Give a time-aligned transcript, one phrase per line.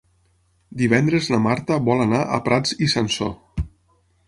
[0.79, 3.33] Divendres na Marta vol anar a Prats i Sansor.